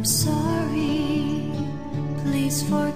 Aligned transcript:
I'm 0.00 0.06
sorry, 0.06 1.52
please 2.24 2.62
forgive. 2.62 2.89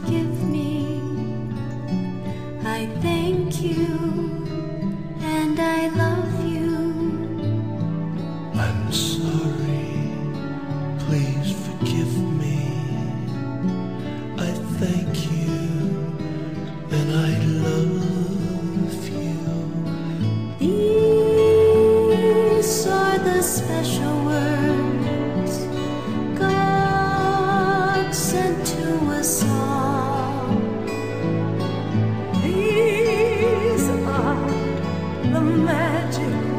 magic 35.65 36.54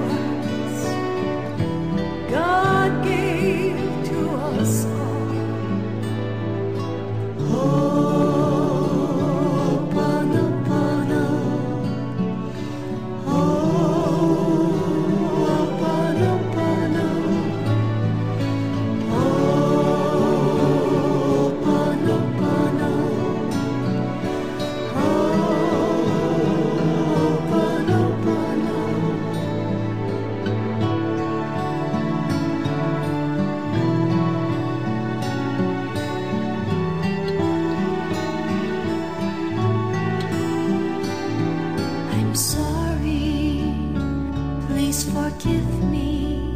Please 44.95 45.11
forgive 45.11 45.83
me. 45.91 46.55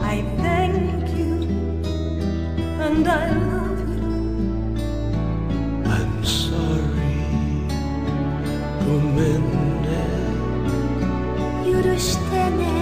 I 0.00 0.22
thank 0.38 1.08
you 1.18 1.42
and 2.86 3.08
I 3.08 3.30
love 3.30 3.80
you. 3.94 4.04
I'm 5.90 6.24
sorry. 6.24 7.18
Gomenne. 8.84 10.04
Yurushitene. 11.66 12.76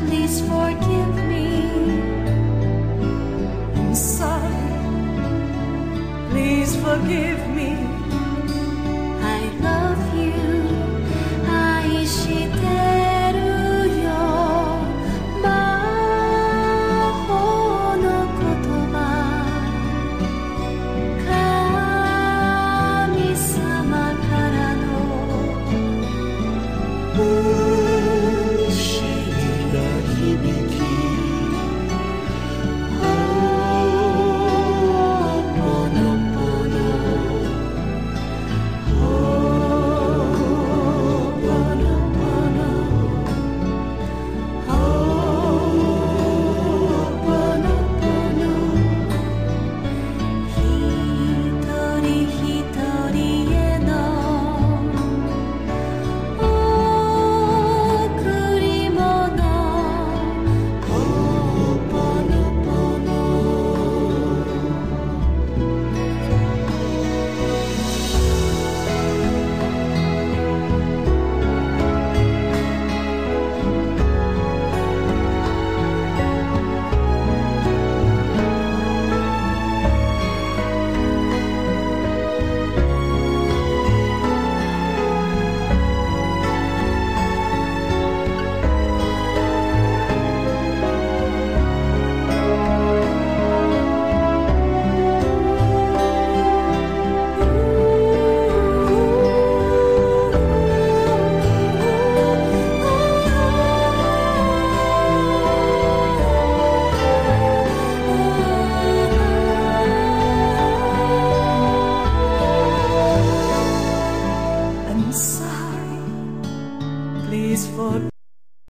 Please 0.00 0.40
forgive 0.40 1.14
me. 1.30 1.46
I'm 3.78 3.94
sorry. 3.94 4.66
Please 6.30 6.74
forgive 6.74 7.48
me. 7.50 7.83